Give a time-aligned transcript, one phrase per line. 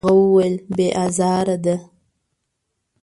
[0.03, 1.75] هغه وویل: «بې ازاره ده.»